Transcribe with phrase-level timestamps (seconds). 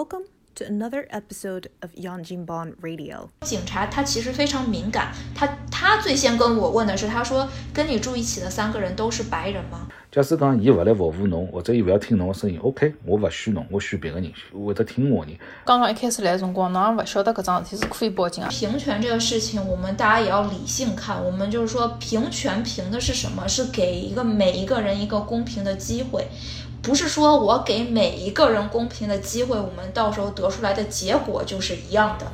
[0.00, 0.24] Welcome
[0.54, 3.28] to another episode of Yang Jinbon Radio。
[3.42, 9.86] 警察他其实非常敏感，他他最先跟我问的是，他说跟你住一起的三个人都是白人吗？
[10.10, 14.32] 假使讲伊勿来服务侬，或者伊勿要听侬个声音，OK，我勿选侬，我选别个人，
[14.64, 15.36] 会得听我人。
[15.66, 18.48] 刚刚一开始来辰光，侬也勿晓得搿桩事体是可以报警啊。
[18.48, 21.22] 平权这个事情，我们大家也要理性看。
[21.22, 23.46] 我们就是说，平权凭的是什么？
[23.46, 26.26] 是给一个每一个人一个公平的机会，
[26.82, 32.26] 不是说我给每一个人公平的机会，我们到时候得出来的结果就是一样的。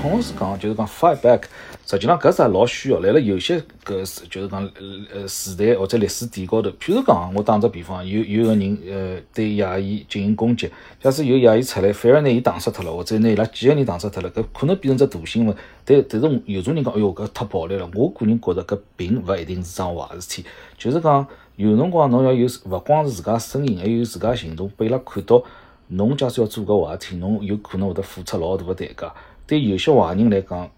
[0.00, 1.42] 同时讲，就是讲 fight back，
[1.92, 3.00] 实际上搿是也老需要。
[3.00, 10.70] 辣辣有些搿是就是讲呃呃时代或者历史点高头，譬如讲，我打只比方，有有个人呃对亚裔进行攻击，
[11.02, 15.54] 假使有亚裔出来，反而拿伊打死脱了，或者拿伊拉几个人打死脱了，搿可能变成只大新闻。
[15.84, 17.86] 但但是有种人讲，哎哟，搿太暴力了。
[17.94, 20.46] 我个人觉着搿并勿一定是桩坏事体，
[20.78, 25.42] 就是讲有辰光侬要有勿光是自家声音，还有自家行动，拨伊拉看到。
[25.88, 29.12] 侬假使要做搿坏事体，侬有可能会得付出老大个代价。
[29.46, 30.70] 对有些坏人来讲，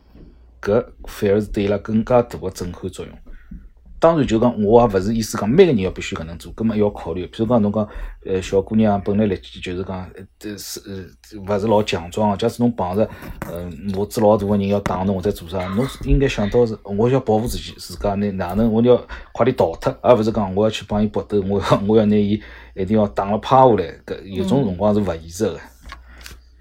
[0.65, 3.15] 搿反而是对伊拉更加大个震撼作用。
[4.01, 7.25] 当然，就讲我也勿是意思讲每个人要必须搿能做，葛末要考虑。
[7.29, 7.89] 譬如讲侬讲，
[8.27, 12.37] 呃，小姑娘本来力气就是讲，呃，是呃，勿是老强壮个。
[12.37, 13.09] 假使侬碰着，
[13.51, 22.39] 呃，母子老大个人要打侬或者做啥，侬应该想到是，我要保护自己自家，呢哪能我要快点逃脱，而勿是讲我要去帮伊搏斗，我要我要拿伊
[22.75, 23.85] 一定要打了趴下来。
[24.05, 25.59] 搿有种辰光是勿现实个。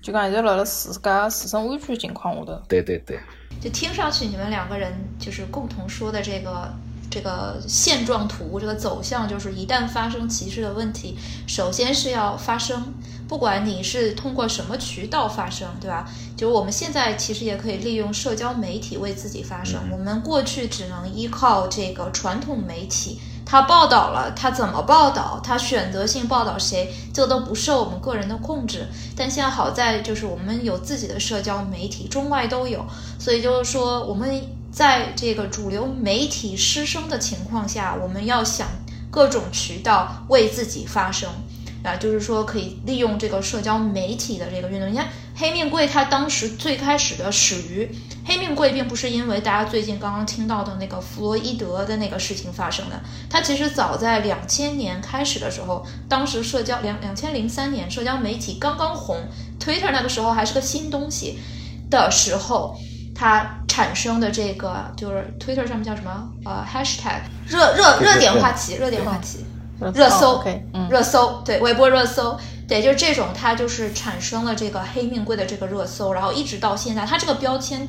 [0.03, 3.17] 就讲现在辣辣自家自身安全情况下头，对对对，
[3.61, 6.73] 就听上去你们两个人就是共同说的这个
[7.09, 12.93] 这个现状图，这个走向就是一旦发生歧视的问题，首先是要发生，
[13.29, 16.05] 不管你是通过什么渠道发生，对吧？
[16.35, 19.79] 就是我们现在其实也可以利用社交媒体为自己发声。
[19.89, 23.21] 我们过去只能依靠这个传统媒体。
[23.53, 25.39] 他报道了，他怎么报道？
[25.43, 28.87] 他选择性报道谁，这都不受我们个人的控制。
[29.15, 32.83] 但现在好在就是我们有自己的社交媒体，中外都有，
[33.19, 34.41] 所以就是说我们
[34.71, 38.67] 在这个主流媒体失声的情况下，我们要想
[39.11, 41.29] 各种渠道为自己发声。
[41.83, 44.89] 啊，就是说可以利用这个社交媒体的这个运动。
[44.89, 47.89] 你看黑命贵，它当时最开始的始于
[48.25, 53.01] 黑命贵，并不是因为大家最近刚刚听到的那个弗洛伊德的那个事情发生的。
[53.29, 59.17] 它其实早在两千年开始的时候，当时社交两两千零三年社交媒体刚刚红
[59.59, 61.39] ，Twitter 那个时候还是个新东西
[61.89, 62.77] 的时候，
[63.15, 66.29] 它产生的这个就是 Twitter 上面叫什么？
[66.45, 69.45] 呃，Hashtag 热热热点话题，热点话题。
[69.93, 70.41] 热搜，
[70.73, 77.87] 嗯热搜，对，微博热搜，对，就是这种，它就是产生了这个黑命贵的这个热搜，然后一直到现在，它这个标签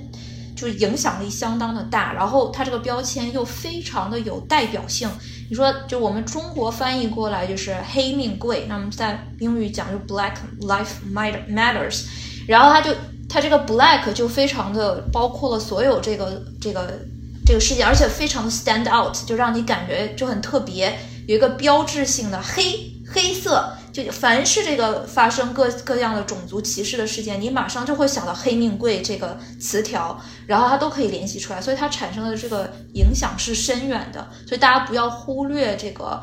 [0.57, 5.09] 就是影响力相当的大，然后它这个标签又非常的有代表性。
[5.49, 12.05] 你说，就我们中国翻译过来就是黑命贵，那么在英语讲就 Black Life Matters，
[12.49, 12.91] 然后它就
[13.29, 16.99] 它这个 Black 就非常的包括了所有这个这个
[17.47, 20.99] 这个事件，而且非常的 stand out，就让你感觉就很特别。
[21.27, 34.29] 有一个标志性的黑黑色，就凡是这个发生各各样的种族歧视的事件，你马上就会想到“黑命贵”这个词条，然后它都可以联系出来，所以它产生的这个影响是深远的。
[34.47, 36.21] 所以大家不要忽略这个。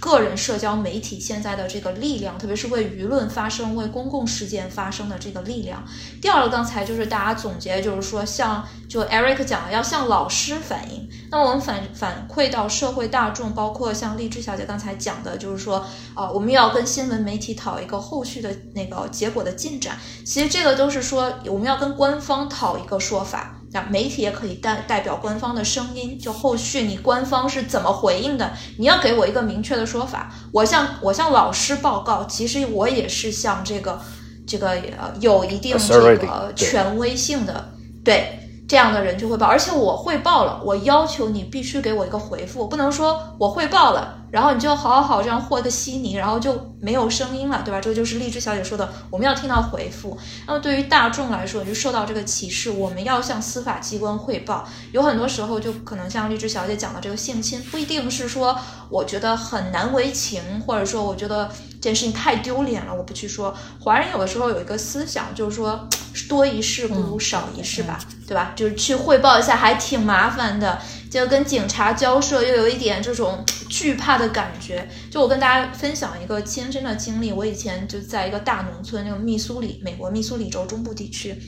[0.00, 5.84] 个人社交媒体现在的这个力量，特别是为舆论发声、为公共事件发声的这个力量。
[6.22, 11.08] 第二个，刚才就是大家总结，就是说，像就 Eric 讲的，要向老师反映。
[11.30, 15.84] 那我们反反馈到社会大众，包括像荔枝小姐刚才讲的，就是说，
[16.14, 19.98] 啊，我们要跟新闻媒体讨一个后续的那个结果的进展。
[20.24, 23.53] 其实这个都是说，我们要跟官方讨一个说法。
[23.74, 28.52] 那媒体也可以代代表官方的声音，就后续你官方是怎么回应的？
[28.78, 30.32] 你要给我一个明确的说法。
[30.52, 34.00] 我向我向老师报告，其实我也是向这个
[34.46, 37.72] 这个呃有一定这个权威性的
[38.04, 44.20] 对这样的人就汇报，而且我汇报了，我要求你必须给我一个回复，不能说我汇报了。
[44.30, 47.80] 然后你就好好好这样和个稀泥，然后就没有声音了，对吧？
[47.80, 50.18] 这个就是荔枝小姐说的，我们要听到回复。
[50.48, 54.66] 那么对于大众来说，就受到这个歧视，我们要向司法机关汇报。
[54.90, 58.58] 有很多时候，就可能像荔枝小姐讲的这个性侵，不一定是说
[58.88, 61.48] 我觉得很难为情，或者说我觉得
[61.84, 63.54] 这件事情太丢脸了，我不去说。
[63.78, 65.86] 华人有的时候有一个思想，就是说
[66.30, 68.54] 多一事不如少一事吧，对吧？
[68.56, 70.80] 就是去汇报一下还挺麻烦的。
[71.10, 74.88] 就跟警察交涉，又有一点这种 惧怕的感觉。
[75.10, 81.38] 就我跟大家分享一个亲身的经历，我以前就在一个大农村，那个密苏里，美国密苏里州中部地区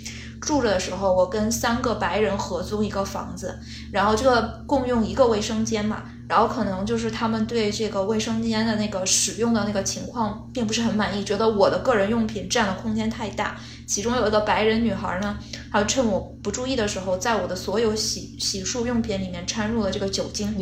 [0.47, 3.59] 住着的时候，我跟三个白人合租一个房子，
[3.93, 13.57] 然后这个共用一个卫生间嘛，然后可能就是他们对这个卫生间的那个使用的那个情况并不是很满意，觉得我的个人用品占的空间太大。
[13.89, 15.37] 其中有一个白人女孩呢，
[15.73, 20.57] 她趁我不注意的时候，在我的所有洗洗漱用品里面掺入了这个酒精，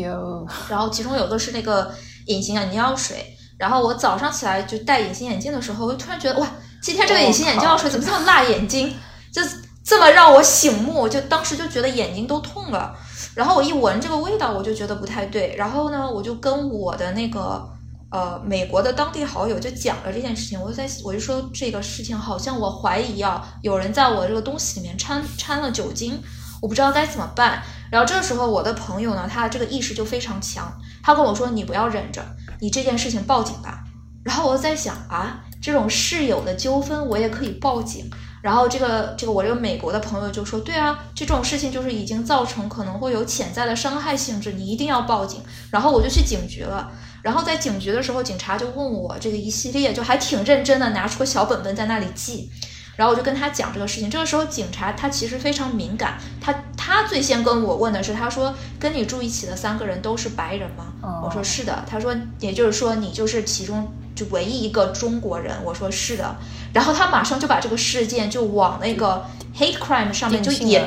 [0.69, 1.93] 然后其中有个是那个
[2.27, 6.47] 隐形眼镜药水，然后我早上起来就戴隐形眼镜的时候，我突然觉得哇，
[6.83, 8.95] 今天这个隐形眼镜药水怎么这么辣眼睛，
[9.33, 9.43] 就
[9.85, 12.97] 这么让我醒目，就当时就觉得眼睛都痛了。
[13.35, 15.55] 然后我一闻这个味道，我就觉得不太对。
[15.59, 17.69] 然后呢，我就跟我的那个
[18.11, 20.59] 呃美国的当地好友就讲了这件事情。
[20.59, 26.19] 我就在我就说这个事情好像我怀疑啊，有人在我这个东西里面掺掺了酒精，
[26.63, 27.63] 我不知道该怎么办。
[27.91, 30.73] 然后这个时候我的朋友呢，他的这个意识就非常强，
[31.03, 32.25] 他跟我说你不要忍着，
[32.61, 33.85] 你这件事情报警吧。
[34.25, 38.11] 然后我在想啊，这种室友的纠纷我也可以报警。
[38.45, 45.41] 然后这个这个我这个美国的朋友就说，对啊，这种事情就是已经造成可能会有潜在的伤害性质，你一定要报警。
[45.71, 46.93] 然后我就去警局了。
[47.23, 52.51] 然后在警局的时候，警察就问我这个一系列，就还挺认真的，拿出个小本本在那里记。
[52.97, 54.11] 然后我就跟他讲这个事情。
[54.11, 61.21] 这个时候警察他其实非常敏感，他他最先跟我问的是，他说跟你住一起的三个人都是白人吗？
[61.25, 61.85] 我说是的。
[61.89, 65.57] 他说也就是说你就是其中就唯一一个中国人。
[65.65, 66.37] 我说是的。
[66.73, 69.25] 然后他马上就把这个事件就往那个
[69.57, 70.85] hate crime 上面就演，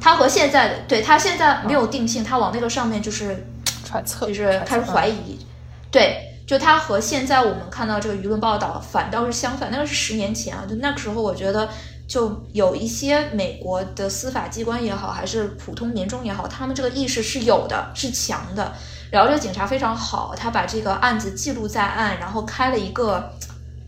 [0.00, 3.46] 他和现在的对他现在没有定性，他往那个上面就是
[3.84, 5.44] 揣测，就是开始怀疑，
[5.90, 6.23] 对。
[6.46, 10.66] 就他和现在我们看到这个舆论报道反倒是相反，那个是十年前啊。
[10.68, 11.66] 就那个时候，我觉得
[12.06, 18.74] 就有一些美国的司法机关也好，还是普通民众也好，他们这个意识是有的，是强的。
[19.10, 23.32] 然后这个警察非常好，他把这个案子记录在案，然后开了一个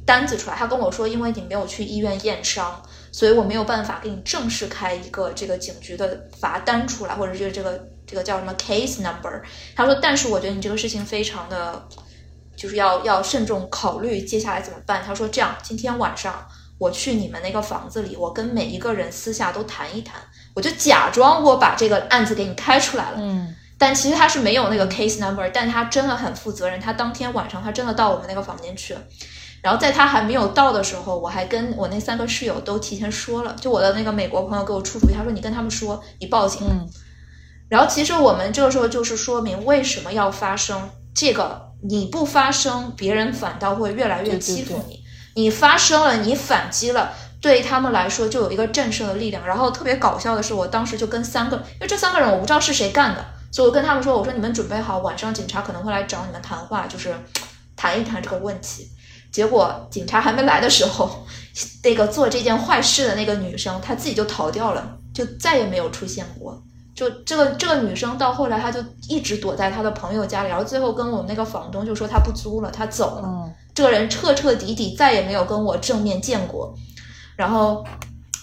[0.07, 0.57] 单子出来。
[0.57, 2.83] 他跟我说，因为你没有去医院验伤，
[3.13, 9.43] 所以我没有办法给你正式开一个这个警局的罚单出来，或者是这个这个叫什么 case number。
[9.75, 11.87] 他说，但是我觉得你这个事情非常的。
[12.57, 15.03] 就是要要慎重考虑接下来怎么办。
[15.07, 16.47] 他说：“这样，今天晚上
[16.79, 20.21] 我去你们那个房子里，我跟每一个人私下都谈一谈，
[20.55, 23.19] 我就假装我把这个案子给你开出来了。
[23.19, 26.81] 嗯，但其实他是没有那个 case number，但他真的很负责任。
[26.81, 29.01] 他当天晚上他真的到我们那个房间去了。
[29.63, 36.61] 然后在他还没有到的时候，我还跟我那三个室友都提前说了，就我的那个美国朋友给我出主意，他说你跟他们说你报警。
[36.69, 36.89] 嗯，
[37.69, 45.05] 然后其实我们这个时候就是说明为什么要发生这个。”你不发声，别人反倒会越来越欺负你。
[45.35, 49.47] 你发声了，你反击了，对他们来说就有一个震慑的力量。
[49.47, 57.15] 然后特别搞笑的是，我当时就跟三个，因为这三个人我不知道是谁干的，所以我跟他们说：“我说你们准备好，晚上警察可能会来找你们谈话，就是
[57.77, 58.89] 谈一谈这个问题。”
[59.31, 61.27] 结果警察还没来的时候，
[61.85, 66.63] 那个做这件坏事的那个女生，她自己就逃掉了，就再也没有出现过。
[66.97, 73.53] 就这个这个女生到后来，她就一直躲在她的朋友家里，然后最后跟我们那个房东就说她不租了，她走了。
[73.75, 76.75] 这个人彻彻底底再也没有跟我正面见过，
[77.37, 77.85] 然后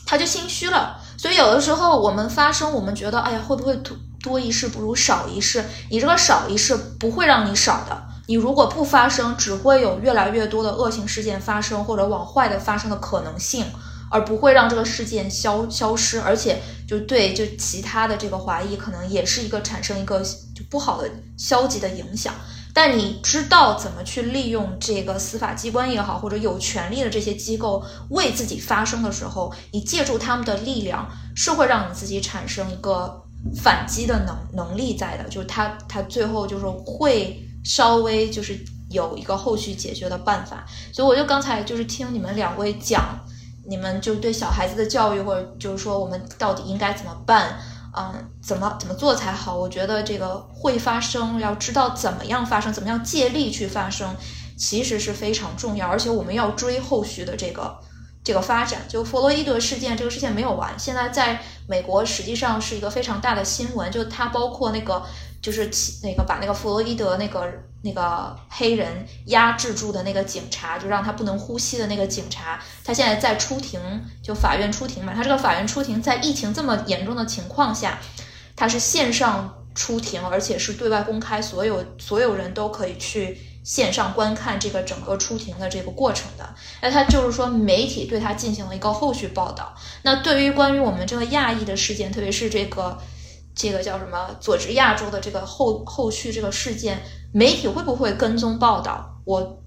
[0.05, 0.95] 他就心虚了。
[1.17, 5.65] 所以有的时候我们发生，我们觉得哎呀，会不会多多一事不如少一事？
[5.89, 13.65] 你这个少一事不会让你少的，你如果不发生，只会有越来越多的恶性事件发生，或者往坏的发生的可能性。
[14.13, 22.31] 而不会让这个事件消消失，而且就对就其他的这个华裔可能也是一个产生一个就不好的消极的影响。
[22.75, 33.23] 但你知道怎么去利用这个司法机关也好，或者有权利的这些机构为自己发声的时候，你借助他们的力量，是会让你自己产生一个
[33.55, 35.27] 反击的能能力在的。
[35.27, 40.63] 就是他他最后就是会稍微就是有一个后续解决的办法。
[40.91, 43.19] 所以我就刚才就是听你们两位讲。
[43.65, 47.57] 你们就对小孩子的教育，或者就是说我们到底应该怎么办？
[47.95, 49.55] 嗯，怎么怎么做才好？
[49.55, 54.15] 我觉得这个会发生，要知道怎么样发生，怎么样借力去发生，
[54.57, 55.87] 其实是非常重要。
[55.87, 57.77] 而且我们要追后续的这个
[58.23, 58.81] 这个发展。
[58.89, 63.91] 就弗洛伊德事件，这个事件没有完，现在在美国实际上是一个非常大的新闻。
[63.91, 65.03] 就它包括那个，
[65.41, 65.69] 就是
[66.01, 67.47] 那个把那个弗洛伊德那个。
[67.85, 73.79] 那个黑人压制住的那个警察，就让他不能呼吸的那个警察，他现在在出庭，
[74.23, 75.13] 就法院出庭嘛。
[75.13, 77.99] 他这个法院出庭，在疫情这么严重的情况下，
[78.55, 86.55] 他是线上出庭，而且是对外公开，所有所有人都可以去线上观看这个整个出庭的这个过程的。
[86.81, 89.75] 那他就是说，媒体对他进行了一个后续报道。
[90.03, 92.97] 那对于关于我们这个亚裔的事件，特别是这个
[93.53, 97.03] 这个叫什么佐治亚州的这个后后续这个事件。
[97.33, 99.19] 媒体会不会跟踪报道？
[99.25, 99.59] 我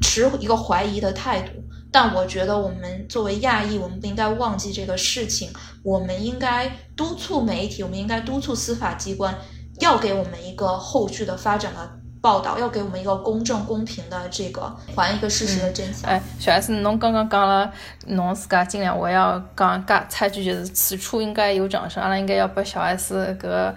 [0.00, 1.52] 持一个怀疑的态度。
[1.92, 5.50] 但我觉得我们作为亚裔，我们不应该忘记这个事情，
[5.82, 9.36] 我们应该督促媒体，我们应该督促司法机关，
[9.80, 11.99] 要给我们一个后续的发展的。
[12.20, 16.10] 报道要给我们一个公正公平的这个还一个事实的真相。
[16.10, 17.72] 哎，小 S，侬刚刚讲了
[18.08, 23.74] 侬自噶经历，我要讲加插句，就是此处应该有掌声，阿拉应该要拨小 S 搿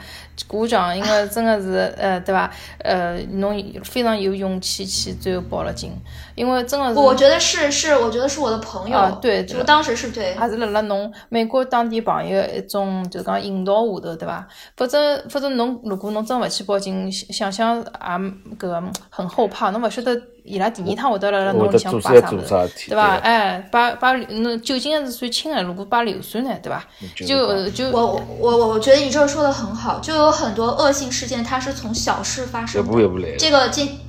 [0.48, 2.52] 鼓掌，因为真的是呃，对吧？
[2.80, 5.94] 呃，侬非常有勇气去最后报了警，
[6.36, 7.00] 因为真的是。
[7.00, 14.46] 我觉得是是，我觉得是我的朋友，对，就当时是对，还是辣辣侬美国当地朋友一种就是讲引导下头，对吧？
[14.76, 18.33] 否则否则侬如果侬真勿去报警，想想也。
[18.60, 23.16] 搿个很后怕，侬勿晓得伊拉第二趟会得辣辣侬里向摆啥物事，对伐？
[23.18, 26.84] 哎，把把那酒精还是算轻的，如果把硫酸呢，对伐？
[27.16, 33.38] 就就我我我我觉得你这个说的很好，就有很多恶性事件，它是从小事发生的。
[33.38, 34.00] 这个今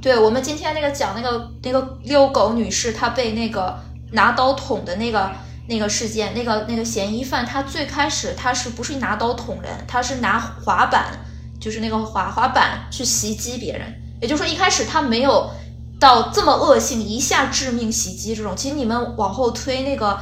[0.00, 3.78] 对我们今天那个讲那个那个遛狗女士，她被那个
[4.12, 5.30] 拿刀捅的那个
[5.68, 9.70] 那个事件，那个那个嫌疑犯，他最开始他是不是拿刀捅人？
[9.86, 11.06] 他是拿滑板。
[11.60, 15.50] 就是那个滑滑板去袭击别人，也就是说一开始他没有
[15.98, 18.54] 到这么恶性一下致命袭击这种。
[18.56, 20.16] 其实你们往后推那个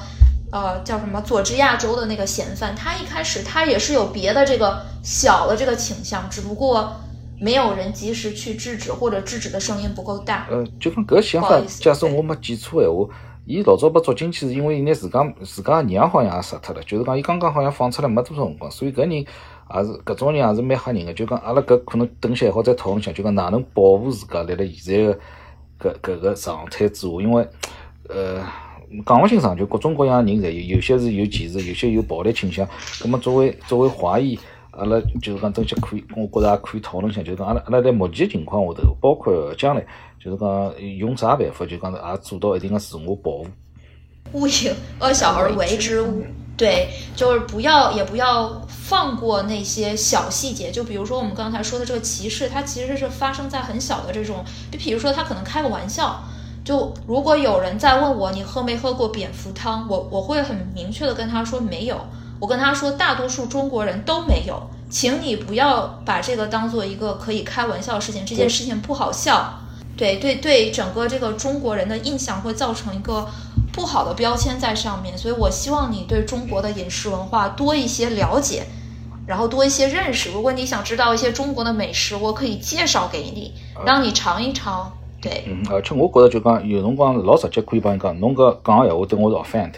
[0.51, 6.91] 呃叫什么佐治亚州的那个嫌犯，他一开始他也是有别的这个小的这个倾向，只不过
[7.39, 10.47] 没有人及时去制止，或者制止的声音不够大。
[10.51, 13.15] 呃，就讲搿想法，假设我没记错闲话，
[13.45, 19.27] 伊老早被捉进去是因为伊拿自家自家娘好像也杀脱了，就是讲伊刚刚好像放出来没多少辰光，所以搿人。
[19.75, 25.19] 也是搿种人也是蛮吓人个，就讲阿拉搿可能等歇还好再讨论一下，就讲哪能保护自家辣辣现在
[25.79, 27.49] 个搿搿个状态之下，因为
[28.09, 28.41] 呃
[29.05, 32.65] 讲勿清爽，就各种各样人侪有，有些是有歧视，有些有暴力倾向。
[33.01, 34.39] 葛末作为作为华裔，
[34.71, 39.85] 阿拉就是讲等歇可以，我觉着也可以讨论一下，就是讲阿拉阿拉在目前情况下头，包括将来，
[40.21, 43.47] 就是讲用啥办法，就讲也做到一定个自我保护。
[44.33, 46.05] 勿以恶小而为之，
[46.57, 50.71] 对，就是不要也不要放过那些小细节。
[50.71, 56.25] 就比如说我们刚才说的这个歧视，它其实是发生在很小的这种，就比如说他可能开个玩笑。
[56.65, 62.01] 就如果有人在问我你喝没喝过蝙蝠汤，我我会很明确的跟他说没有。
[62.41, 69.61] 我跟他说大多数中国人都没有，请你不要把这个当做一个可以开玩笑的事情，这件事情不好笑。
[69.97, 73.29] 对对对，整个这个中国人的印象会造成一个。
[73.77, 78.65] 不好的标签在上面，所以我希望你对中国的饮食文化多一些了解，
[79.27, 80.33] 然后多一些认识。
[80.33, 83.53] 如果你想知道一些中国的美食，我可以介绍给你，
[83.85, 84.91] 让你尝一尝。
[85.21, 89.73] 对，嗯，而且我觉着就讲有辰光老直接可以帮你讲，侬搿讲个闲话对我是 offend，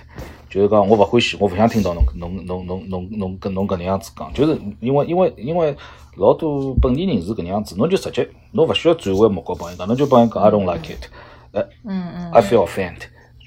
[0.48, 5.76] 就是讲我勿欢喜，我勿想听到侬侬侬侬侬侬跟侬搿能样子讲，就是因为因为因为
[6.16, 11.04] 老多本地人是搿能样子，侬就直接侬勿需要转换目光帮伊讲，侬就帮伊讲 I don't like it，
[11.50, 12.96] 呃，嗯嗯，I feel offend。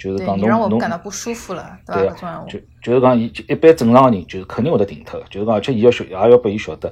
[0.01, 2.43] 就是讲侬侬感到不舒服了，对伐？
[2.49, 5.25] 就就是讲，伊一般正常个人，就是肯定会得停脱个。
[5.29, 6.91] 就是讲，而且伊要晓，也要拨伊晓得，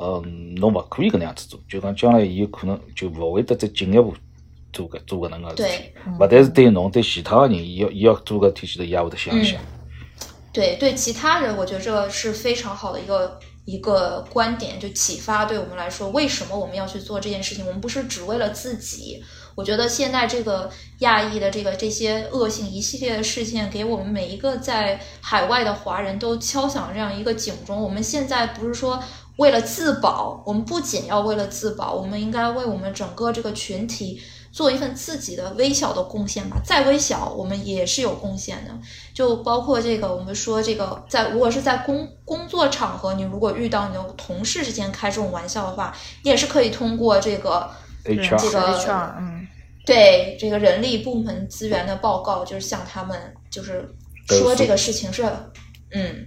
[0.00, 1.60] 嗯，侬勿可以搿能样子做。
[1.68, 4.14] 就讲将来伊有可能就勿会得再进一步
[4.72, 5.92] 做搿做搿能个事体。
[6.18, 9.60] 勿但是对侬，对其他个人，伊要伊要做搿体前头，伊也会得想一想。
[10.50, 17.66] 对对，其他人，我觉得这个是非常好的一个一个观点，就启发对我们来说，为什么我们要去做这件事情？
[17.66, 19.22] 我们不是只为了自己。
[19.56, 27.82] 我觉得现在这个亚裔的这个这些恶性一系列的事件，给我们每一个在海外的华人都敲响这样一个警钟。
[27.82, 29.02] 我们现在不是说
[29.36, 34.20] 为了自保，我们不仅要为了自保，我们应该为我们整个这个群体
[34.52, 36.60] 做一份自己的微小的贡献吧。
[36.62, 38.70] 再微小，我们也是有贡献的。
[39.14, 47.70] 就包括这个，我们说这个，在如果是在工工作场合，你如果遇到你的同事之间开这种玩笑的话，你也是可以通过这个。
[48.06, 49.45] 这个，嗯，
[49.86, 53.88] 对这个人力部门资源的报告，就是向他们就是
[54.28, 55.22] 说这个事情是，
[55.92, 56.26] 嗯，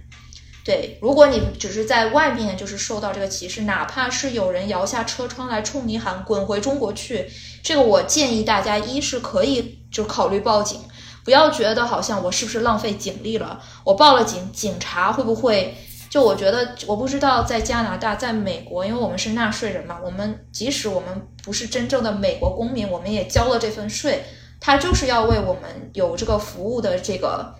[0.64, 7.30] 对，如果你只是在外面就是受到这个歧视，哪怕是有人摇下车窗来冲你喊滚回中国去，
[7.62, 10.80] 这个我建议大家一是可以就考虑报警，
[11.22, 15.76] 不要觉得好像我是不是浪费警力了，我报了警，警察会不会？
[16.10, 24.24] 就我觉得，我不知道在加拿大、在美国，因为我们是纳税人嘛，我们即使我们不是真正的美国公民，我们也交了这份税，
[24.58, 27.54] 他就是要为我们有这个服务的这个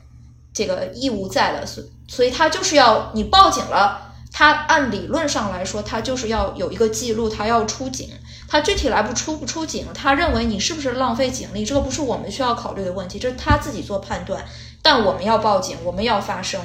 [0.53, 8.11] 这个义务在的，所所以他就是要你报警了，他按理论上来说，他就是要有一个记录，他要出警，
[8.49, 14.45] 他具体来不出不出警，他认为你是不是浪费警力，这个不是我们需要考虑的问题，这是他自己做判断，
[14.83, 16.61] 但我们要报警，我们要发声。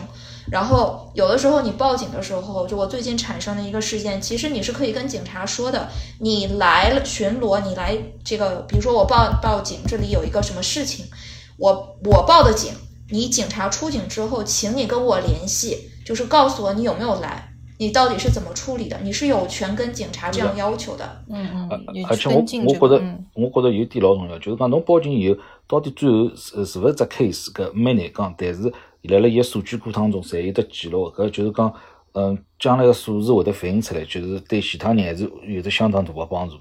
[0.51, 5.89] 然后有的时候你报警的时候，就我最近产生的一个事件，其实你是可以跟警察说的。
[6.19, 11.05] 你来了巡逻，你来这个，比如说我报报警，这里有一个什么事情，
[11.57, 12.73] 我我报的警，
[13.09, 17.49] 你警察出警之后，请你跟我联系，就是告诉我你有没有来，
[17.79, 21.23] 你到底是怎么处理的，你是有权跟警察这样要求的。
[21.29, 23.01] 嗯嗯，有而且我跟进我觉得
[23.33, 28.33] 我觉得有点老重要，就是讲侬报警以后，到底最后是是勿是只 case，搿蛮难讲。
[28.37, 28.71] 但是
[29.05, 31.71] 伊拉辣伊个数据库当中，侪有得记录，搿就是讲，
[32.13, 36.55] 嗯，将来个数字会得反映出来，就是对其他人还是有着相当大个帮助。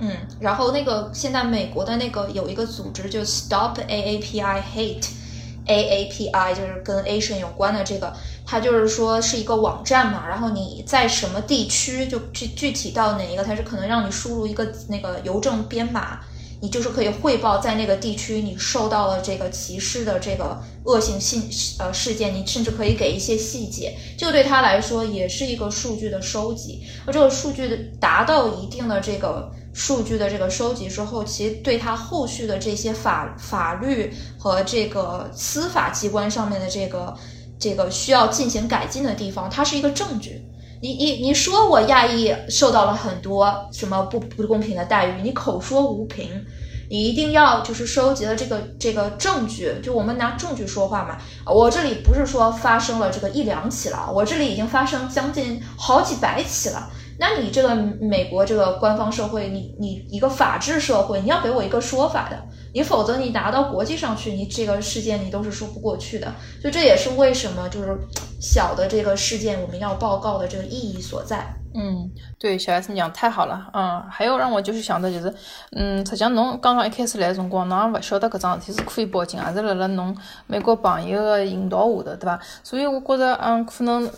[0.00, 5.08] 嗯，然后那个现在美国的那个有一个组织就 Stop AAPI Hate
[5.66, 8.12] AAPI，就是跟 Asian 有关的这个，
[8.44, 16.20] 它就是说是一个网站嘛，然后你在什么地区就具具体到哪一个，它是可能让你输入一个那个邮政编码，
[16.60, 21.42] 你就是可以汇报在那个地区你受到了这个歧视的这个恶性信
[21.78, 29.50] 呃事件，你甚至可以给一些细节，这个对他来说也是一个数据的收集，而这个数据的达到一定的这个。
[29.74, 37.16] 数据的这个收集之后，其实对他后续的这些法法律和这个司法机关上面的这个
[37.60, 40.42] 这个需要进行改进的地方，它是一个证据。
[40.80, 46.28] 你你你说我亚裔受到了很多什么不不公平的待遇，你口说无凭，
[46.88, 51.16] 你一定要就是收集了这个这个证据，就我们拿证据说话嘛。
[51.44, 56.88] 我这里不是说发生了这个一两起了，我这里已经发生将近好几百起了。
[57.18, 62.40] 那你这个美国这个官方社会，你你一个法治社会，你要给我一个说法的，
[62.72, 66.32] 你否则你拿到国际上去，你这个事件你都是说不过去的。
[66.62, 67.98] 就这也是为什么就是
[68.40, 71.57] 小的这个事件我们要报告的这个意义所在。
[71.74, 75.32] 嗯，对，小 S 你讲太好了，嗯，还有让我就是想到就是，
[75.72, 82.40] 嗯，实际上侬刚刚一开始来的辰光，侬也勿晓得搿桩事体是可以报警，还是辣辣侬美国朋友个引导下头，对伐？
[82.62, 84.10] 所以我觉着，嗯，可能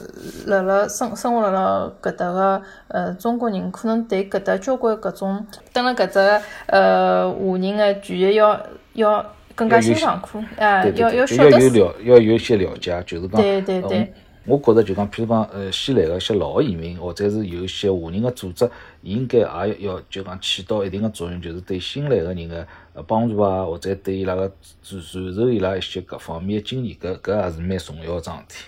[0.46, 6.18] 辣辣生生活辣辣搿搭个呃中国人，可能对搿搭交关搿种蹲辣搿只
[6.66, 8.58] 呃华人个权益要
[8.94, 14.08] 要更加欣赏可，哎，要要晓得是，有了，要有些了解，就是讲，对对对嗯
[14.46, 18.68] 我觉着就讲，譬如讲，呃，先来个一些老个移民，或者是有一些华人个组织，
[19.02, 24.50] 应该也要就讲起到一定个作用，就是对新来个人个呃帮助啊，或者对伊拉个
[24.82, 28.64] 传传授伊拉一些各方面个经验，搿搿也是蛮重要个桩事体。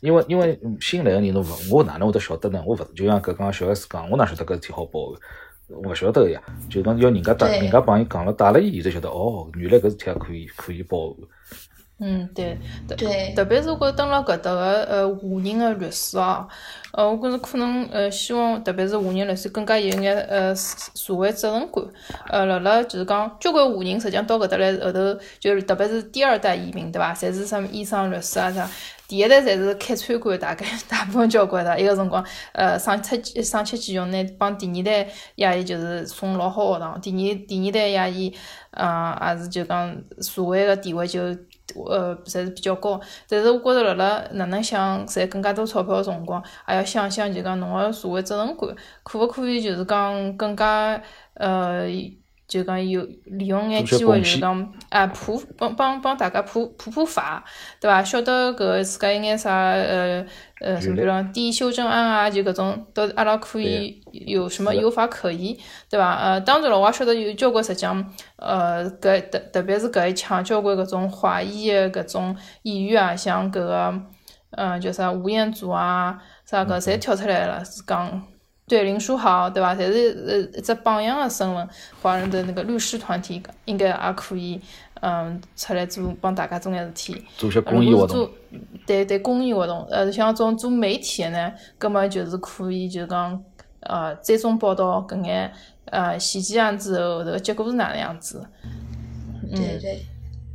[0.00, 2.62] 因为因为嗯新来个人侬勿，我哪能会得晓得呢？
[2.66, 5.20] 我勿就像搿刚小 S 讲，我哪晓得搿事体好报个？
[5.70, 11.26] 勿晓得个呀，就讲要人家带，人家帮伊讲了，带了伊，伊才晓得哦，原来搿事体也可以可以报个。
[12.00, 12.56] 嗯，对，
[12.86, 16.46] 特对特别是我觉着蹲辣搿搭个呃华人个律师哦，
[16.92, 21.84] 呃，我觉着可能呃希望特别是华人律师更加有眼呃社社会责任感，
[22.28, 27.12] 呃，辣辣就是讲交关华人实际上到搿搭来后头，就是特别是第二代移民对伐？
[27.12, 28.70] 侪是什么医生、律师啊啥。
[29.08, 31.80] 第一代侪是开餐馆，大概大部分交关的。
[31.80, 37.00] 伊个辰光，呃，省吃省吃俭用，呢帮第二代亚裔就是送老好学堂。
[37.00, 38.30] 第二第二代亚裔，
[38.72, 41.22] 呃，也是就讲社会个地位就
[41.88, 43.00] 呃，侪是比较高。
[43.26, 48.68] 但是我觉着辣辣哪能想赚更加多钞票个辰光，也要想想就讲侬个社会责任感，
[49.02, 51.88] 可勿可以就是讲更加呃。
[52.48, 57.44] 就讲有利用眼机会，就是讲啊普帮帮帮大家普普普法，
[57.78, 58.02] 对伐？
[58.02, 60.24] 晓得搿自家有眼啥呃
[60.62, 66.14] 呃什么，比如讲第一修正案啊，就搿种都阿拉可以有什么有法可依，对伐？
[66.14, 74.02] 呃，当然了，我也晓得有交关实际上呃搿特特别是搿一腔交关搿种华裔个搿种演员啊，像搿个
[74.52, 78.22] 嗯叫啥吴彦祖啊，啥搿侪跳出来了，是讲。
[78.68, 79.74] 对林书豪，对吧？
[79.74, 81.68] 侪是呃一只榜样的身份，
[82.02, 84.60] 华人的那个律师团体应该也可以，
[85.00, 87.24] 嗯，出来做帮大家做眼事体。
[87.36, 88.28] 做些公益活动。
[88.86, 93.42] 对对公益活动，呃，像种做媒体的呢，葛么就是可以，就是讲
[93.80, 95.52] 呃追踪报道搿眼
[95.86, 98.46] 呃袭击案之后头结果是哪能样子。
[99.50, 100.06] 对对。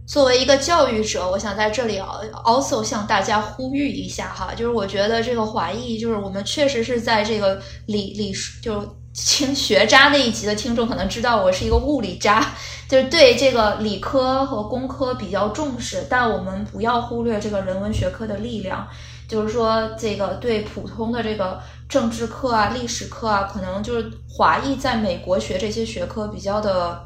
[0.06, 2.00] 作为一个教育者，我想在这里
[2.44, 12.54] also 向大家呼吁一下哈，就是我觉得这个华裔，就是我们确实是在这个理理就听学渣那一集的听众可能知道，我是一个物理渣，
[12.89, 18.86] 就是对这个理科和工科比较重视，但我们不要忽略这个人文学科的力量，
[19.28, 27.02] 就是说这个对普通的这个政治课啊、历史课啊，可能就是华裔在美国学这些学科比较的。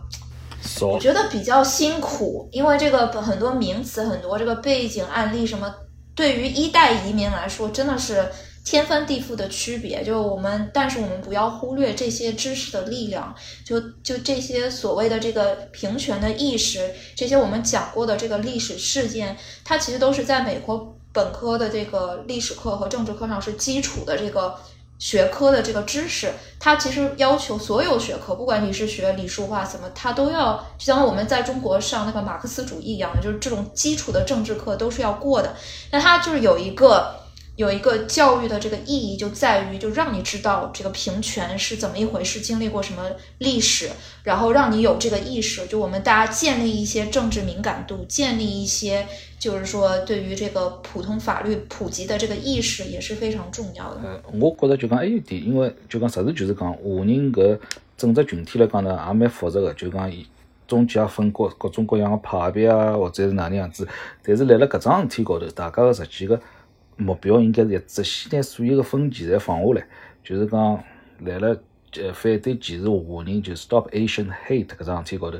[0.82, 5.74] 我觉得比较辛苦，因为这个很多名词、很多这个背景案例什么，
[6.16, 8.28] 对于一代移民来说真的是
[8.66, 10.04] 天翻地覆的区别。
[10.04, 13.34] 就我们，但是我们不要忽略这些知识的力量，
[13.66, 24.56] 就就这些所谓的这个平权的意识，这些我们讲过的这个历史事件，它其实都是在美国本科的这个历史课和政治课上是基础的这个
[25.00, 35.56] 学科的这个知识，它其实要求所有学科，不管你是学理数化什么，它都要就像我们在中国上那个马克思主义一样的，就是这种基础的政治课都是要过的。
[35.92, 37.16] 那它就是有一个
[37.58, 43.04] 有一个教育的这个意义，就在于就让你知道这个平权是怎么一回事，经历过什么
[43.40, 43.90] 历史，
[44.24, 45.66] 然后让你有这个意识。
[45.68, 49.08] 就我们大家建立一些政治敏感度，建立一些
[49.40, 54.02] 就是说对于这个普通法律普及的这个意识也是非常重要的。
[54.04, 57.60] 呃，我觉着就讲还有点，因为就讲实事求是讲，华人搿
[57.96, 60.12] 整只群体来讲呢，也蛮复杂的，就讲
[60.68, 63.88] 中间也分各各种各样的派别啊，或者是哪能样子。
[64.24, 66.40] 但是辣辣搿桩事体高头，大家个实际个
[66.98, 69.88] 目标应该是一致，先拿所有个分歧侪放下来，
[70.24, 70.84] 就是讲
[71.20, 71.56] 辣辣
[72.02, 75.38] 呃反对歧视华人，就 Stop Asian Hate 搿桩事体高头，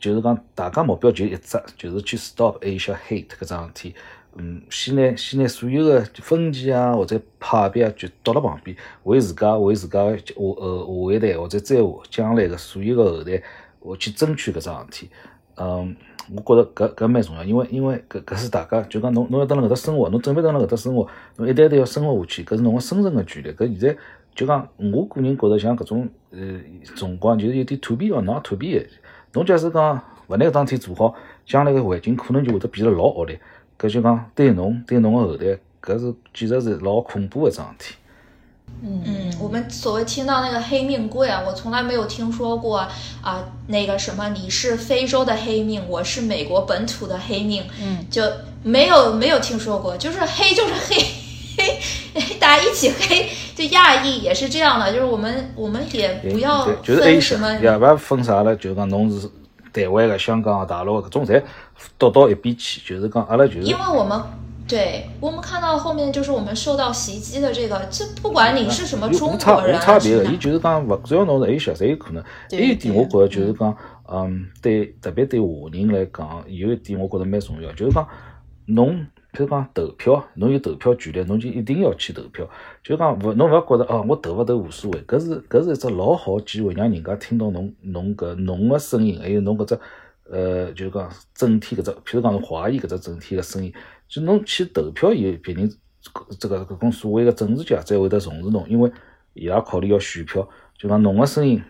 [0.00, 3.94] 就是讲大家目标就一只，就是去 Stop Asia Hate 搿桩事体。
[4.38, 13.42] 嗯，先拿先拿所有个分歧啊，或者派别啊，就丢辣旁边，为自家为自家下呃下一代或者再下将来个所有个后代，
[13.80, 15.10] 我去争取搿桩事体。
[15.54, 15.96] 嗯，
[16.34, 23.48] 我觉着搿搿蛮重要，因为因为搿搿是大家就讲侬侬要蹲辣搿搭生活，侬准备蹲辣搿搭生活，侬一代代要生活下去，搿是侬个生存个权利。
[23.52, 23.96] 搿现在
[24.34, 26.38] 就讲我个人觉着像搿种呃
[26.94, 28.84] 辰光，就是有点 to be or not to be 个。
[29.36, 33.38] 侬假使讲勿拿搿桩事体做好，将来个环境可能就会得变得老恶劣。
[33.78, 37.94] 搿就讲对侬对侬个后代，搿是简直是老恐怖个桩事体。
[38.82, 42.78] 嗯，我们所谓听到那个黑命贵啊，我从来没有听说过
[43.20, 48.22] 啊，那个什么你是非洲的黑命，我是美国本土的黑命，嗯，就
[48.62, 50.96] 没有没有听说过，就是黑就是黑，
[52.14, 59.28] 黑 大家一起黑，就亚裔也是这样的，就是我们我们也不要对，就是分 A 什么，也勿分啥了，就是讲侬是
[59.72, 61.42] 台湾个、香港个、大陆个，搿种侪
[61.98, 64.20] 倒到一边去，就是讲阿拉就是因为我们。
[64.68, 72.20] 对我们看到后面就是我们受到袭击的这个，这不管你是什么中国人，差别个，是哪伊就是讲勿只要侬是 Asia，侪有可能。
[72.20, 73.76] 还对有一点，我觉着就是讲，
[74.10, 78.04] 嗯，对，特别对华人来讲，有一点我觉着蛮重要，就是讲
[78.64, 82.48] 侬，譬如讲投票，侬有投票权利，侬就一定要去投票。
[82.82, 89.78] 就讲勿，侬勿要觉着哦，我投勿投无所谓，搿是搿是一只老好机会，让人家听到侬侬搿侬个声音，还有侬搿只
[90.30, 93.70] 呃，就讲整体搿只，譬如讲侬华裔搿只整体个声音，
[94.08, 95.70] 就侬去投票以后，别人
[96.40, 98.90] 这个搿种所谓个政治家才会得重视侬，因为
[99.34, 101.62] 伊拉考虑要选票，就讲侬个声音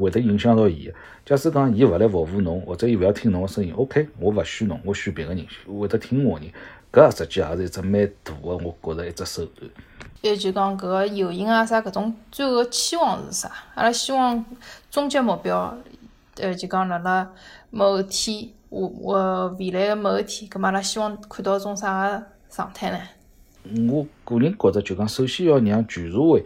[0.00, 0.90] 会得影响到伊。
[1.24, 5.44] 假使讲伊勿来服务侬，或者伊勿要听侬个声音，OK，我勿选侬，我选别个人，
[5.78, 6.48] 会得听我人，
[6.92, 9.70] 搿实际也是一只蛮大个，我觉着一只手段。
[10.22, 13.52] 还有就讲搿个游行啊啥搿种最后个期望是啥？
[13.74, 14.44] 阿拉希望
[14.90, 15.76] 终极目标，
[16.36, 17.30] 呃，就讲辣辣
[17.70, 22.98] 某一天，我我未来个某一天，葛末阿拉希望看到种啥个状态呢？
[23.92, 26.44] 我个人觉着，就讲首先要让全社会，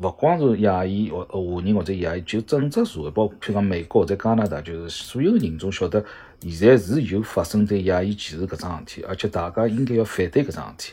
[0.00, 6.04] 勿光是亚裔或呃华人或者亚裔，就整只社会，包括譬如讲美国或者加拿大，就是所有个人种晓得，
[6.50, 10.92] 现在是有发生在亚裔歧视搿桩事体，而且大家应该要反对搿桩事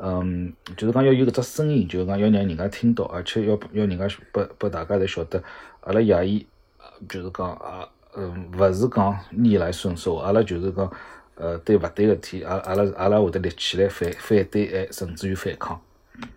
[0.00, 5.42] 嗯，就是讲要有搿只声音，就是讲要让人家听到，而且要要人家拨拨大家侪晓得，
[5.82, 6.44] 阿拉亚裔，
[6.78, 10.92] 呃就是讲啊，嗯，勿是讲逆来顺受，阿拉就是讲，
[11.36, 15.80] 呃，对勿对个事体，阿阿拉阿拉会得立起来反反对，哎，甚至于反抗。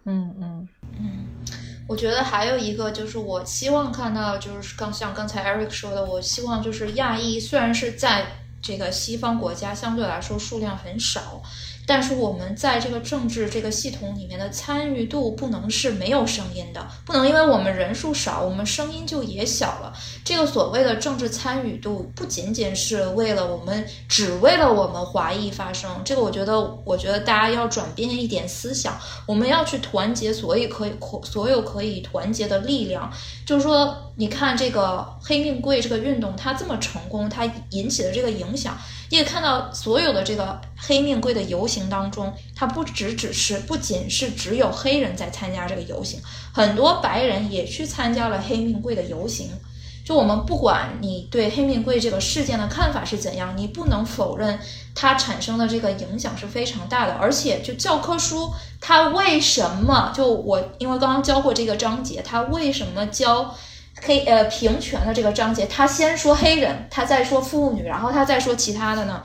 [0.05, 0.67] 嗯嗯
[1.87, 8.25] 我觉得还有一个就是，我希望看到，就是刚像刚才 Eric 说的，我希望就是亚裔虽然是在
[8.61, 11.41] 这个西方国家相对来说数量很少，
[11.87, 19.93] 但是我们在这个政治这个系统里面的参与度不能是没有声音的，不能因为我们人数少，我们声音就也小了。
[20.25, 25.89] 这个所谓的政治参与度，不仅仅是为了我们，只为了我们华裔发声。
[26.03, 30.91] 这个我觉得，我觉得大家要转变一点思想，我们要去团结所有可以
[31.23, 33.09] 所有可以团结的力量。
[33.45, 38.77] 就是说，你看这个黑命贵这个运动，它这么成功，它引起的这个影响，
[39.09, 46.19] 你也看到所有的这个黑命贵的游行当中，它不只只是不仅是只有黑人在参加这个游行，
[46.51, 49.49] 很多白人也去参加了黑命贵的游行。
[50.03, 54.57] 就我们不管你对黑命贵这个事件的看法是怎样，你不能否认
[54.95, 57.11] 它产生的这个影响是非常大的。
[57.15, 63.53] 而且，就教科书它为什么就我因为刚刚教过这个章节，它为什么教
[64.01, 69.21] 黑呃平权的这个章节，他先说黑人，他再说妇女，然后他再说其他的呢？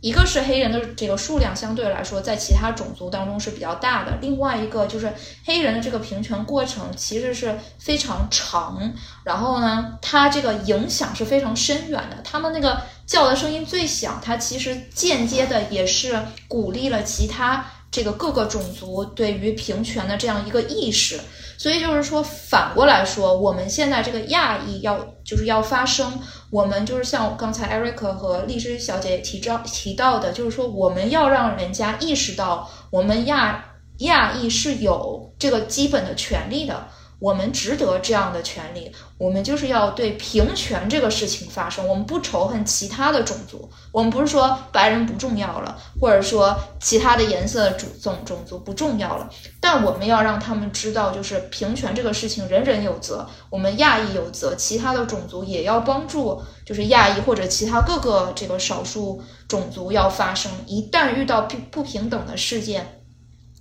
[0.00, 5.12] 一个是黑人的这个数量相对来说在其他种族当中是比较大的，另外一个就是
[5.44, 8.80] 黑人的这个平权过程其实是非常长，
[9.22, 12.16] 然后呢，它这个影响是非常深远的。
[12.24, 21.20] 他们那个叫的声音最响，它其实间接的也是鼓励了其他这个各个种族对于平权的这样一个意识。
[21.58, 26.18] 所以就是说，反过来说，我们现在这个亚裔要就是要发声，
[26.50, 33.64] 我们就是像刚才 Eric 和荔枝小姐提着提到的，就是说我们要让人家意识到，我们亚
[33.98, 36.88] 亚裔是有这个基本的权利的。
[37.22, 41.86] 我们值得这样的权利，我们就是要对平权这个事情发声。
[41.86, 49.30] 我们不仇恨其他的种族，我们不是说白人不重要了，或者说其他的颜色种种种族不重要了，
[49.60, 60.50] 但我们要让他们知道，就是平权这个事情人人有责，我们亚裔有责，其他的种族也要帮助，就是亚裔或者其他各个这个少数种族要发声。
[60.66, 62.98] 一旦遇到不不平等的事件。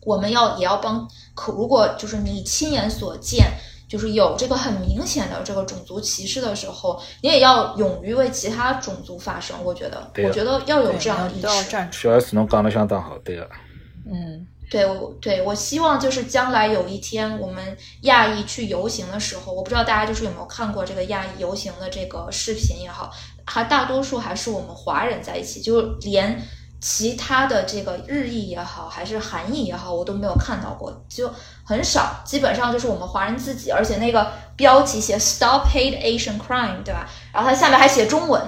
[0.04, 3.52] 我们要也要帮，可如果就是你亲眼所见，
[3.88, 9.56] 就是有这个很明显的这个种族歧视的时候，你也要勇于为其他种族发声。
[9.64, 11.92] 我觉得，我觉得要有这样的意识。
[11.92, 13.50] 小 S，侬讲的相当好，对的。
[14.06, 23.12] 嗯，对，我对我希望就是将来有一天我们亚裔去游行的时候，我不知道大家就是有没有看过这个亚裔游行的这个视频也好，
[23.46, 26.42] 还大多数还是我们华人在一起，就连。
[26.82, 31.32] 其他的这个日裔也好，还是韩裔也好，我都没有看到过，就
[31.64, 37.08] 很少，基本上就是我们华人自己，而且那个标题写 “Stop Hate Asian Crime”，对吧？
[37.32, 38.42] 然后它下面还写中文，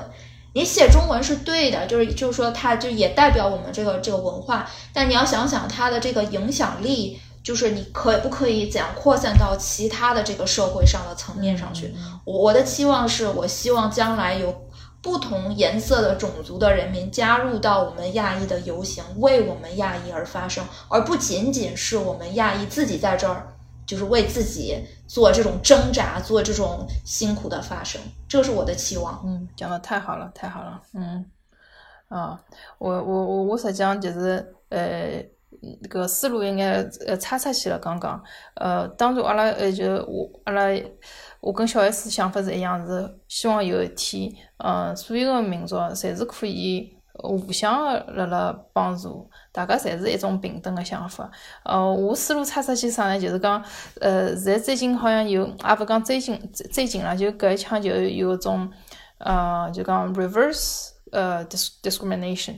[0.54, 11.94] 你写中文是对的，就是就是说它就也代表我们这个这个文化，但你要想想它的这个影响力，就是你可不可以怎样扩散到其他的这个社会上的层面上去？
[12.26, 14.64] 我我的期望是我希望将来有。
[15.04, 23.46] 不同颜色的种族的人民加入到我们亚裔的游行，为我们亚裔而发声，而不仅仅是我们亚裔自己在这儿，
[23.86, 28.02] 就是为自己做这种挣扎，做这种辛苦的发声。
[28.30, 29.22] 这是我的期望。
[29.26, 30.82] 嗯，讲的太好了，太好了。
[30.94, 31.26] 嗯，
[32.08, 32.42] 啊，
[32.78, 35.22] 我我我我实际上就是呃，
[35.82, 37.78] 那个思路应该呃岔出去了。
[37.78, 38.24] 刚刚
[38.56, 40.70] 呃，当初阿拉呃就我阿拉。
[41.44, 44.32] 我跟小 S 想法是一样，是希望有一天，
[44.64, 51.30] 嗯，所有的民族侪是可以互相的辣辣帮助，大家侪是一种平等的想法。
[51.66, 53.20] 呃，我思路插出去啥呢？
[53.20, 53.62] 就是讲，
[54.00, 58.72] 呃，现在最近好像有，也勿讲最近最近了，就搿一腔就有一种，
[59.18, 62.56] 呃，就讲 reverse，呃，discrimination，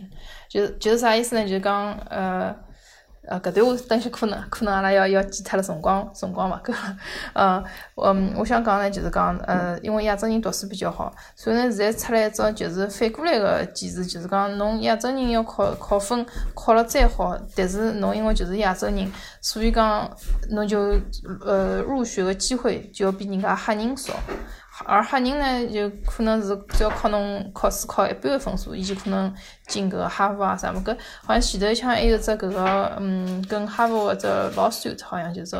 [0.48, 1.42] 就就是啥意思呢？
[1.42, 2.56] 就是讲，呃。
[3.28, 6.74] 呃，搿段话等歇可能可能阿拉要要记脱了辰光辰光嘛，搿，
[7.34, 7.64] 嗯，
[7.96, 19.12] 嗯，我想讲呢，就是讲，呃，因为亚洲人读书比较好，所以呢，现在出来一种就是反过来个机制，就是讲，侬亚洲人要考考分考了再好，但是侬因为就是亚洲人，
[19.42, 20.10] 所以讲
[20.50, 20.96] 侬就
[21.46, 24.14] 呃入学个机会就要比人家黑人少。
[24.84, 29.34] 而黑人呢，就可能是只要考侬考试考一般的分数，伊就可能
[29.68, 30.82] 进搿个哈佛啊啥么。
[30.84, 34.28] 搿好像前头像还有只搿个，嗯，跟哈佛的只
[34.60, 35.56] lawsuit，好像就是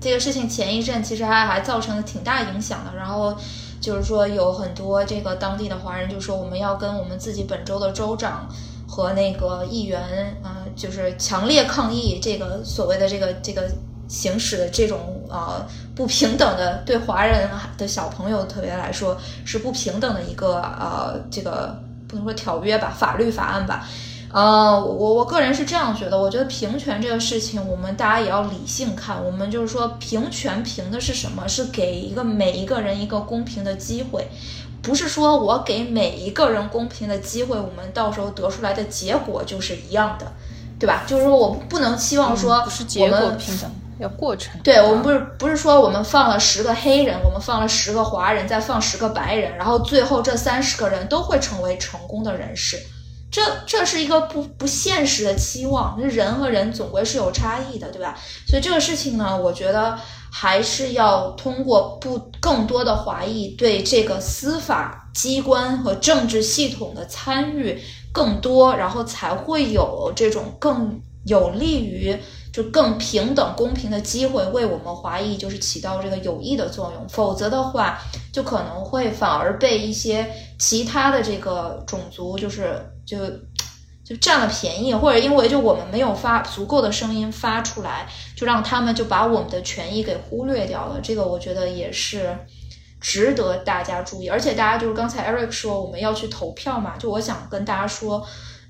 [0.00, 2.94] 这个事情前一阵其实还还造成了挺大影响的。
[2.96, 3.36] 然后
[3.80, 8.48] 就是说有很多这个当地的华人就说我们要跟我们自己本州的州长
[8.86, 13.68] 和那个议员，嗯，就是强烈抗议这个所谓的这个这个。
[14.12, 17.48] 行使的这种呃不平等的对华人
[17.78, 23.88] 的小朋友特别来说是不平等的一个呃这个不能说条约吧法律法案吧，
[24.30, 31.48] 呃我我个人是这样觉得，我觉得平权这个事情我们大家也要理性看，我们就是说平权平的是什么？
[31.48, 34.28] 是给一个每一个人一个公平的机会，
[34.82, 40.30] 不是说我给每一个人公平的机会，我们到时候得出来的结果就是一样的，
[40.78, 41.04] 对吧？
[41.06, 42.62] 就是说我不能期望说
[42.98, 43.70] 我们平等。
[44.02, 52.76] 要过程，对我们不是不是说我们放了十个黑人，我们放了十个华人，再放十个白人，然后最后这三十个人都会成为成功的人士，
[53.30, 55.98] 这这是一个不不现实的期望。
[56.00, 58.18] 人和人总归是有差异的，对吧？
[58.46, 59.96] 所以这个事情呢，我觉得
[60.30, 67.80] 还是要通过不更多的华裔对这个司法机关和政治系统的参与
[68.12, 72.18] 更多，然后才会有这种更有利于。
[72.52, 77.08] 就更平等、公平的机会，为我们华裔就是起到这个有益的作用。
[77.08, 77.98] 否则的话，
[78.30, 83.16] 就可能会反而被一些其他的这个种族，就是就
[84.04, 91.00] 就占了便宜，或者因为就我们没有发足够的声音发出来，就让他们就把我们的权益给忽略掉了。
[91.02, 92.36] 这个我觉得也是
[93.00, 94.28] 值得大家注意。
[94.28, 98.22] 而且大家就是刚才 Eric 说我们要去投票嘛，就我想跟大家说。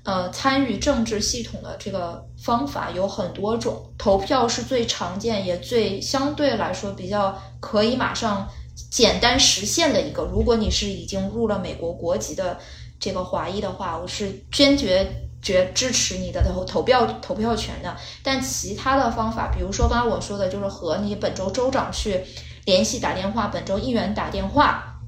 [0.03, 8.49] 呃，参与政治系统的这个方法有很多种，投票是最常见也最相对来说比较可以马上
[8.91, 10.23] 简单实现的一个。
[10.23, 12.59] 如果你是已经入了美国国籍的
[12.99, 15.09] 这个华裔的话，我是坚决
[15.41, 17.95] 决支持你的投投票投票权的。
[18.21, 22.25] 但其他的方法，比如说刚才我说的，就是和你本州州长去
[22.65, 24.99] 联系打电话，本州议员打电话，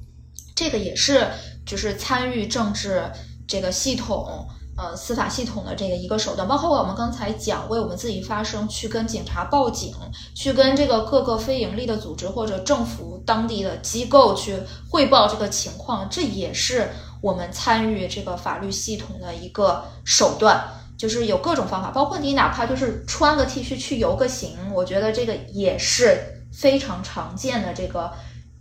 [0.54, 1.26] 这个也是
[1.66, 3.12] 就是参与政治
[3.46, 4.48] 这个系统。
[4.78, 9.94] 呃，司法系统的这个一个手段，包括我们刚才讲为我们自己发声，去跟警察报警，
[10.34, 14.58] 去跟这个各个非盈利的组织或者政府当地的机构去
[14.90, 16.90] 汇报这个情况，这也是
[17.22, 20.62] 我们参与这个法律系统的一个手段。
[20.98, 28.12] 就是有各种方法，包括你哪怕就是穿个 T 恤去游个行，我觉得这个也是非常常见的这个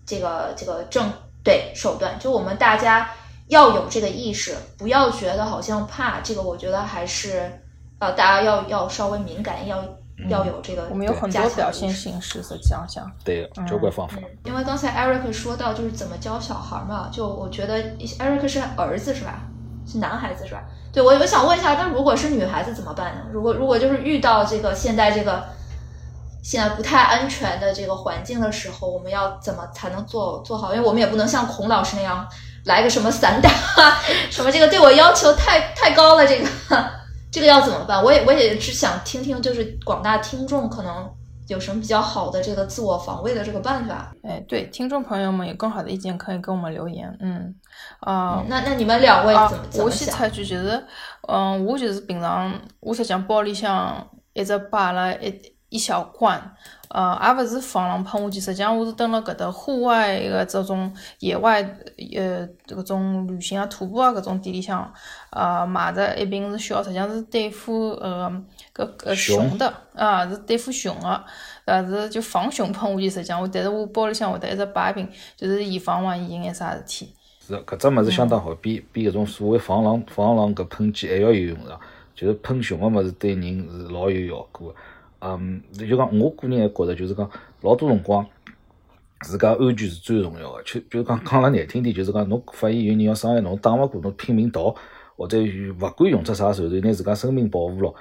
[0.06, 1.12] 这个这个正
[1.43, 2.17] 对手段。
[2.17, 3.10] 就我们大家。
[3.48, 6.42] 要有这个意识，不要觉得好像怕这个。
[6.42, 7.62] 我觉得还是，
[8.00, 9.84] 呃，大家要要稍微敏感，要
[10.30, 10.88] 要有这个。
[10.90, 13.10] 我们有很多表现形式，实际上讲。
[13.24, 14.18] 对，交关方法。
[14.46, 19.42] 因为刚才 Eric 说到就是怎么教小孩嘛，就我觉得 Eric 是儿子是吧？
[19.86, 20.64] 是男孩子是吧？
[20.92, 23.22] 对我我想问一下，那如果是女孩子怎么办呢？
[23.32, 25.44] 如果如果就是遇到这个现在这个
[26.42, 30.74] 现在不太安全的这个环境的时候，我们要怎么才能做做好？
[30.74, 32.28] 因为我们也不能像孔老师那样。
[32.65, 33.49] 来个什么散打，
[34.30, 36.47] 什么这个对我要求太太高了，这个
[37.32, 38.04] 这个要怎么办？
[38.04, 41.10] 我也我也只想听听，就是广大听众可能
[41.47, 44.13] 有什么比较好的这个自我防卫的这个办法。
[44.23, 47.15] 哎，对，听众朋友们有更好的意见可以给我们留言。
[47.19, 47.54] 嗯，
[47.99, 50.84] 啊，那那你们两位怎么怎么我先插句，就是，
[51.28, 56.41] 嗯，我就是平常我实际上包里向一直摆了一一小罐。
[56.89, 61.62] 呃，也勿是防狼喷雾剂，实际上我是蹲辣搿搭户外个这种野外
[62.15, 64.93] 呃搿种旅行啊、徒步啊搿种店里向，
[65.32, 68.32] 呃买着一瓶是小，实际上是对付呃
[68.74, 71.26] 搿搿熊的啊，是对付熊的，
[71.65, 77.13] 呃是就防熊喷雾剂，实际上我但是我包里向会得一直摆一瓶，就是以防万一有眼啥事体。
[77.48, 81.80] 是，搿只物事相当好，比比搿种所谓防狼防狼搿喷剂还要有用场，
[82.13, 84.74] 就是喷熊个物事对人是老有效果。
[85.28, 87.28] 嗯，就讲我个人还觉着，就是讲
[87.62, 88.24] 老多辰光，
[89.22, 90.64] 自家安全是最重要的。
[90.64, 94.76] 就就讲讲了难听点，就是讲侬发现有人要伤害侬，打勿过侬拼命逃，
[95.16, 97.92] 或者勿管用出啥手段拿自家生命保护了，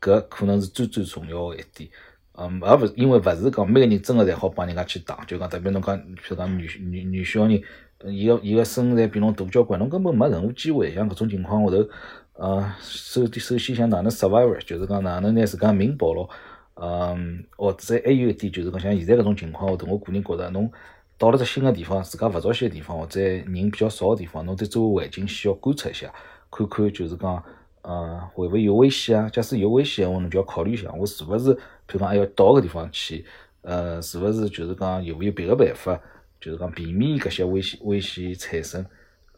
[0.00, 1.90] 搿可能是最最重要的一点。
[2.38, 7.60] 嗯，而勿因为勿是讲每个人真个侪好帮人家去打，就讲特别侬讲，譬如讲女女女小人，
[8.06, 10.94] 伊个伊个身材比侬大交关，侬根本没任何机会。
[10.94, 11.88] 像搿种情况下头，
[12.34, 16.26] 呃，首首先想哪能 survive，就是讲哪能拿自家命保牢。
[16.74, 20.70] 嗯，或者还有一点就是讲，像现在搿种情况下头，我个人觉着，侬
[21.18, 26.12] 到了只新个地方，自家勿熟悉个地方，或者人比较少个地方，侬对周围环境需要观察一下，
[26.50, 27.44] 看看就是讲，
[27.82, 29.28] 呃，会勿会有危险啊？
[29.28, 31.58] 假使有危险个话，侬就要考虑一下，我是勿是，譬
[31.94, 33.24] 如讲还要到搿地方去，
[33.62, 36.00] 呃，是勿是就是讲有勿有别个办法，
[36.40, 38.86] 就是讲避免搿些危险危险产生，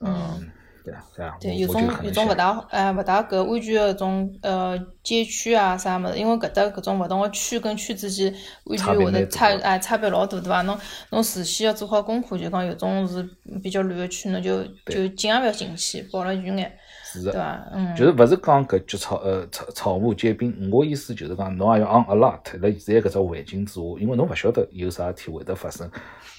[0.01, 0.51] 嗯。
[0.85, 0.93] 对
[1.25, 10.63] 啊，对有种有种勿大，呃，勿大搿安全个种呃街区啊啥物事，因为搿搭搿种勿同个区跟区之间安全会得差，哎，差别老大，对伐？
[10.63, 10.77] 侬
[11.11, 13.23] 侬事先要做好功课，就讲有种是
[13.63, 16.73] 比较乱个区，侬就就尽量勿要进去，保了远眼，
[17.05, 17.69] 是的，对伐？
[17.73, 25.89] 嗯，就是勿是讲搿菊草呃草草木皆兵，我意思就是讲侬也要 on alert，辣现在搿只环境之下，因为侬勿晓得有啥事体会得发生，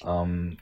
[0.05, 0.57] 嗯。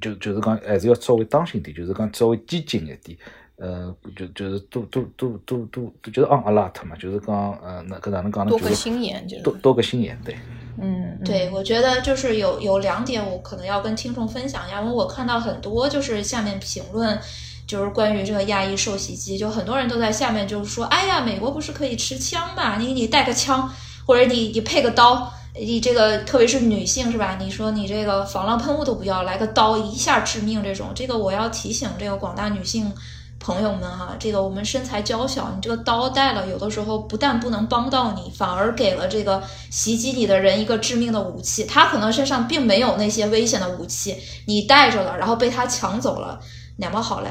[0.00, 3.16] 就就是讲，还是要稍微当心点，就是讲稍微激进一点，
[3.56, 8.50] 呃，就就是多多多多多，就是 on alert 嘛，就是讲，呃，那个哪能讲呢？
[8.50, 10.36] 多个心眼，就多多个心眼，对。
[10.82, 17.18] 嗯，对，我觉得就是有有两点，我可能要跟听众分享一下，因为我看到很多就是下面评论，
[17.66, 22.78] 就是关于这个亚裔受袭击，就很多人都在下面就是说，哎呀，美国不是可以持枪嘛？
[22.78, 23.70] 你你带个枪，
[24.06, 25.30] 或者你你配个刀。
[25.62, 27.36] 你这个特别是女性是吧？
[27.38, 32.90] 你说你这个防狼喷雾都不要，来个刀一下致命这种，这个我要提醒这个广大女性
[33.38, 41.64] 朋友们哈，这个我们身材娇小，你这个刀带了，有的时候不但不能帮到你，反而给了这个袭击你的人一个致命的武器。
[41.64, 46.40] 他可能身上并没有那些危险的武器，你带着了，然后被他抢走了。
[46.80, 47.28] 哪么好嘞？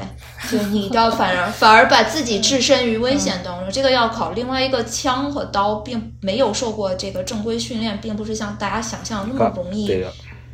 [0.50, 4.30] 就你要反而 反而把自己置身于危险当中，这个要考。
[4.30, 10.04] 另外一个枪和刀并没有受过这个正规训练，并不是像大家想象那么容易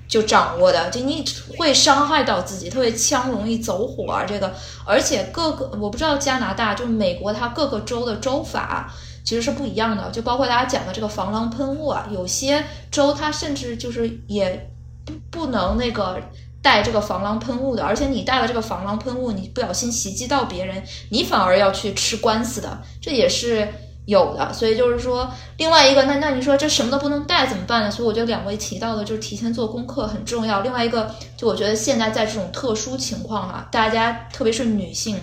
[0.09, 1.25] 就掌握的，就你
[1.59, 2.71] 会伤害到自己。
[2.71, 4.53] 特别枪容易走火啊，这个
[4.85, 8.91] 而且各个我不知道加拿大就是美国，它各个州的州法
[9.25, 14.71] 其实是不一样的，就包括大家讲的这个防狼喷雾啊，有些州它甚至就是也
[15.05, 16.19] 不不能那个。
[16.63, 23.69] 带这个防狼喷雾的，而且你带了这个防狼喷雾，你不小心袭击到别人，你反而要去吃官司的，这也是
[24.07, 24.53] 有的。
[24.53, 27.91] 所以就是说，另外一个，那那你说这什么都不能带怎么办呢？
[27.91, 30.61] 所以我觉得两位提到的就是提前做功课很重要。
[30.63, 35.17] 另外一个，就我觉得现在在这种特殊情况哈，大家特别是女性，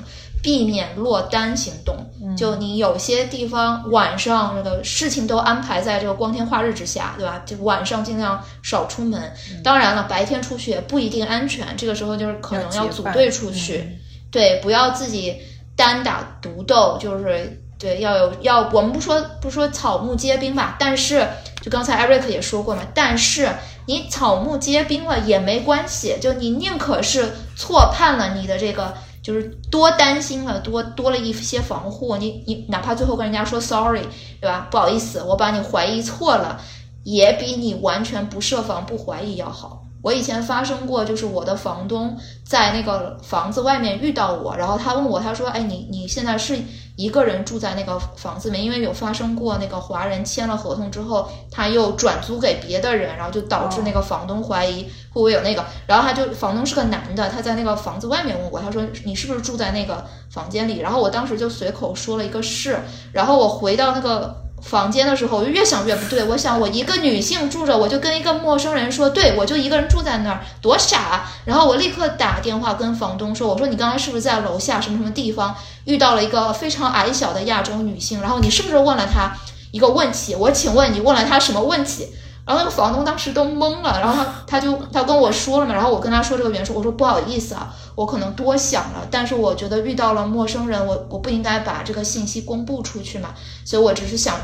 [0.43, 1.95] 避免落单行动。
[2.37, 7.41] 就你有些地方晚上那个事情都安排在这个光天化日之下，对吧？
[7.45, 9.31] 就晚上尽量少出门。
[9.63, 13.99] 当然了，白天出去也不一定安全，这个时候就是可能要组队出去，
[14.31, 15.35] 对，不要自己
[15.75, 21.27] 单打独斗，就是对，要有要我们不说不说草木皆兵吧，但是
[21.61, 23.49] 就刚才 Eric 也说过嘛，但是
[23.85, 28.93] 你草木皆兵了也没关系，就你宁可是错判了你的这个。
[29.23, 32.17] 就是多担心了，多多了一些防护。
[32.17, 34.03] 你你哪怕最后跟人家说 sorry，
[34.41, 34.67] 对吧？
[34.69, 36.59] 不好意思，我把你怀疑错了，
[37.03, 39.82] 也比你完全不设防不怀疑要好。
[40.03, 46.59] 我以前发生过，就是我的房东在那个房子外面遇到我，然后他问我，他说：“哎，你你现在是
[46.97, 48.65] 一个人住在那个房子里面？
[48.65, 55.63] 因为有发生过那个华人签了合同之后，他又转租给别的人，然后就导致那个房东怀疑会不会有那个。
[55.87, 60.79] 然后他就房东是个男的，他在那个房子外面问我，他说你是不是住在那个房间里？
[60.79, 62.77] 然后我当时就随口说了一个是，
[63.13, 64.42] 然后我回到那个。
[64.63, 66.23] 房间的时候，我就越想越不对。
[66.23, 70.97] 我想，我一个女性住着，我就跟一个陌生人说，对我就一个人住在那儿，多傻。
[70.97, 75.53] 啊然后我立刻打电话跟房东说，我说你刚才是不是在楼下什么什么地方
[75.85, 78.21] 遇到了一个非常矮小的亚洲女性？
[78.21, 79.33] 然后你是不是问了她
[79.71, 80.33] 一个问题？
[80.33, 82.07] 我请问你问了她什么问题？
[82.45, 93.29] 然后那个房东当时都懵了，然后他他就他跟我说了嘛，然后我跟他说这个原说，我说不好意思啊，我可能多想了，但是我觉得遇到了陌生人，我我不应该把这个信息公布出去嘛，
[93.65, 94.35] 所以我只是想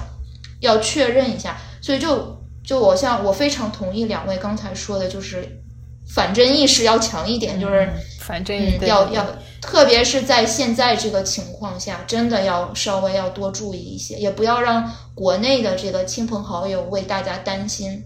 [0.61, 5.61] 要确认一下，所以就就我像我非常同意两位刚才说的，就是
[6.09, 7.87] 反侦意识要强一点，就是
[8.19, 9.25] 反侦意要要，
[9.61, 14.91] 特别是在现在这个情况下，真的要稍微要多注意一些，也不要让。
[15.19, 18.01] 国内的这个亲朋好友为大家担心，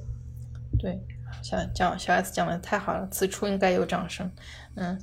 [0.79, 0.99] 对，
[1.43, 4.27] 小讲小 S 讲的太好了，此处应该有掌声。
[4.75, 4.99] 嗯，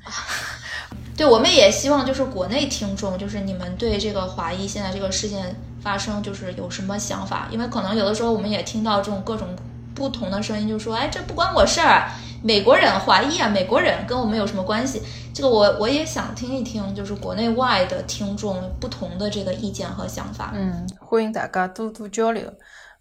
[1.17, 7.47] 对，我们也希望就是国内听众，就是你们对这个华裔现在这个事件发生，就是有什么想法？
[7.53, 9.47] 因为可能有的时候我们也听到这种各种
[9.95, 12.11] 不同的声音，就说，哎，这不关我事儿，
[12.43, 15.03] 美国人华裔啊，美国人跟我们有什么关系？
[15.35, 20.51] 这个我我也想听一听，就是国内外的听众不同的这个意见和想法。
[20.55, 22.51] 嗯，欢迎大家多多交流。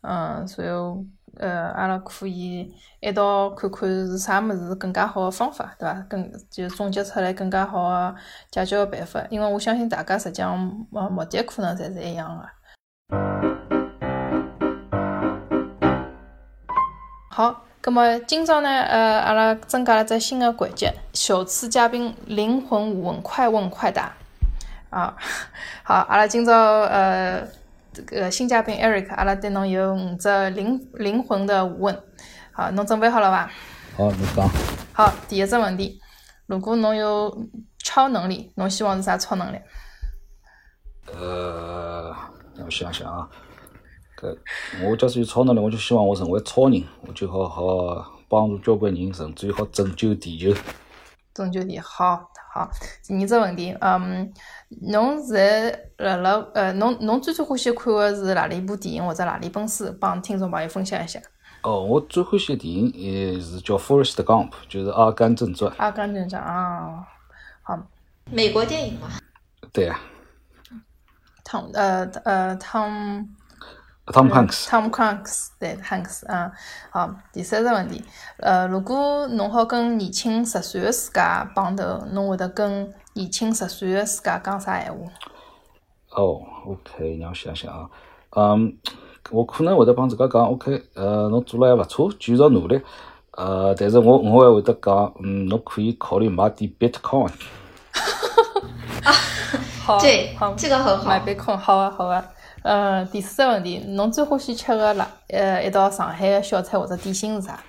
[0.02, 1.04] 嗯，然后
[1.38, 2.70] 呃，阿拉可以
[3.00, 5.94] 一道看看是啥么子更加好的方法，对伐？
[6.10, 8.16] 更就总结出来更加好的
[8.52, 9.24] 解决的办法。
[9.30, 12.46] 因为我相信大家实际上目目的可能侪是一样的。
[17.30, 17.64] 好。
[17.82, 24.12] 咁么今朝呢，呃，阿拉增加了只新的环节，首次嘉宾灵魂五问，快问快答。
[24.90, 25.16] 啊，
[25.84, 27.42] 好，阿拉今朝呃，
[27.94, 32.04] 这个新嘉宾 Eric，阿拉对侬有五只灵灵魂的五问。
[32.52, 33.50] 好，侬准备好了伐？
[33.96, 34.50] 好，你讲。
[34.92, 36.02] 好，第一只问题，
[36.48, 37.48] 如果侬有
[37.82, 39.58] 超能力，侬希望是啥超能力？
[41.14, 42.14] 呃，
[42.58, 43.30] 让我想想啊。
[44.84, 50.54] 我假使有超能力，我就希望我成为超人，我就好好帮助交关人，甚至于好拯救地球。
[51.34, 52.70] 拯救地，好好。
[53.08, 54.32] 第二只问题，嗯，
[54.92, 59.90] 侬现在辣辣呃，侬侬最最欢喜看的是哪里部电影或者哪里本书？
[60.00, 61.22] 帮听众朋友分享一下。
[61.62, 65.72] 哦，我最欢喜的电影也是叫《Forest Gump》，就是《阿甘正传》。
[65.78, 67.08] 阿甘正传啊，
[67.62, 67.80] 好。
[68.26, 69.08] 美国电影嘛？
[69.72, 70.00] 对呀。
[71.44, 73.28] 汤呃呃汤。
[74.12, 74.66] Tom Hanks。
[74.66, 76.52] Tom Hanks，对，Hanks，嗯，
[76.90, 78.04] 好，第三个问题，
[78.38, 85.00] 呃，如果侬好跟年轻十岁的自家碰头，侬会得跟年轻十岁的自家讲啥闲话？
[86.12, 87.88] 哦，OK，让我想想啊，
[88.36, 88.76] 嗯，
[89.30, 92.82] 我可能会得帮自家讲，OK，呃，侬做了还勿错，继续努力，
[93.38, 97.30] 呃，但是我我还会得讲，嗯，侬可以考虑买点 Bitcoin。
[99.06, 99.14] 啊，
[99.86, 101.06] 好，对，这个很好。
[101.06, 102.26] 买 Bitcoin，好啊，好啊。
[102.64, 107.60] 呃，第四个问题，侬最欢喜吃个辣呃一道上海个小菜或者点心是啥？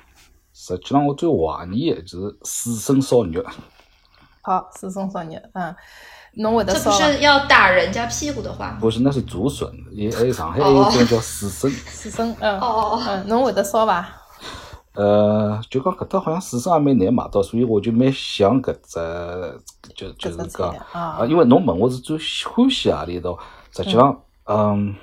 [0.52, 3.44] 实际上，我最怀念个就是水生烧肉。
[4.42, 5.74] 好，水生烧肉，嗯，
[6.34, 6.90] 侬会得烧？
[6.90, 8.76] 这不是要打人家屁股的话？
[8.80, 11.70] 不是，那是竹笋，也还有上海还有一种叫刺身。
[11.70, 14.08] 刺身，嗯，哦哦哦，嗯，侬会得烧伐？
[14.94, 18.98] 呃，就讲搿搭好像刺身也蛮难买到，所以我就蛮想搿只，
[19.94, 23.38] 就就是讲啊，因为侬问我是最欢喜何里一道，
[23.74, 24.20] 实际上。
[24.50, 24.94] 嗯，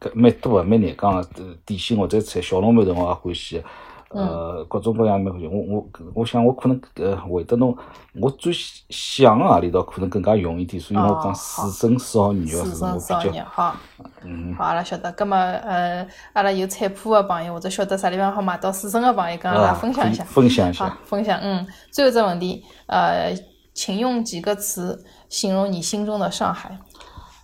[0.00, 1.28] 搿蛮多个，蛮难讲个。
[1.66, 3.62] 点心或者菜，小笼馒头我也欢喜。
[4.08, 5.46] 呃，各种各样蛮欢喜。
[5.48, 7.76] 我我我想我可能呃会得侬，
[8.20, 8.52] 我最
[8.88, 13.44] 想个何里道可能更加容易点，所以我讲刺身烧肉是我比较。
[13.44, 13.76] 好，
[14.22, 15.12] 嗯，好，阿拉晓得。
[15.12, 20.24] 葛末呃，阿拉有菜谱个朋友或者晓得啥地方好买到刺身个朋友，跟阿拉分享一下。
[20.24, 20.96] 分享一下。
[21.04, 21.66] 分享，嗯。
[21.90, 23.34] 最后只问题，呃，
[23.74, 26.78] 请用几个词形容你心中的上海。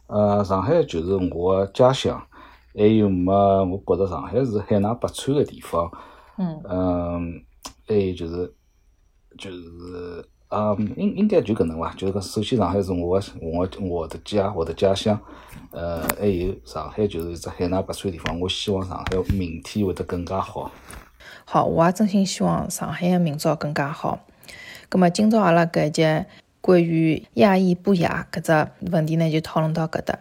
[0.06, 2.22] 呃，上海就是我家乡，
[2.74, 3.64] 还有么？
[3.64, 5.90] 我觉着上海是海纳百川个地方。
[6.38, 6.62] 嗯。
[6.68, 7.44] 嗯，
[7.86, 8.54] 还有就是
[9.38, 10.28] 就是。
[10.52, 11.90] 啊，应应该就搿能伐？
[11.94, 15.18] 就是讲，首先上海是我我我的家，我的家乡。
[15.70, 18.38] 呃，还有上海就是一只海纳百川地方。
[18.38, 20.70] 我希望上海明天会得更加好。
[21.46, 24.18] 好，我也真心希望上海个明朝更加好。
[24.90, 26.26] 葛末今朝阿拉搿一节
[26.62, 30.16] 关于压抑不亚搿只问题呢，就讨论到搿搭。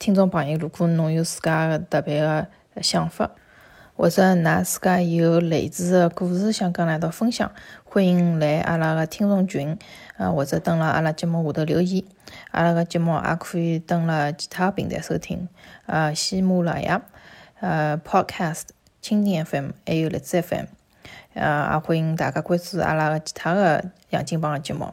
[0.00, 2.48] 听众朋友，如果侬有自家个特别个
[2.82, 3.30] 想法，
[3.96, 7.48] 或者㑚自家有类似的故事想跟阿拉分享，
[7.84, 9.78] 欢迎来阿拉个听众群，
[10.16, 12.02] 啊，或者登辣阿拉节目下头留言。
[12.50, 15.48] 阿拉个节目也可以登辣其他平台收听，
[15.86, 17.02] 呃，喜马拉雅、
[17.60, 18.64] 呃，Podcast、
[19.00, 20.64] 蜻蜓 FM 还有荔枝 FM，
[21.34, 24.92] 呃，也欢迎大家关注阿拉个其他个杨金榜个节目。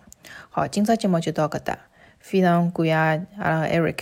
[0.50, 1.78] 好，今朝节目就到搿搭，
[2.20, 4.00] 非常感谢阿拉个 Eric，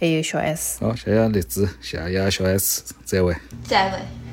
[0.00, 0.84] 还有小 S。
[0.84, 3.34] 好，谢谢栗子，谢谢小 S，再会。
[3.64, 4.27] 再会。